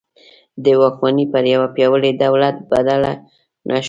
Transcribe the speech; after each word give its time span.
د 0.63 0.65
واکمني 0.81 1.25
پر 1.33 1.43
یوه 1.53 1.67
پیاوړي 1.75 2.11
دولت 2.23 2.55
بدله 2.71 3.11
نه 3.67 3.75
شوه. 3.75 3.79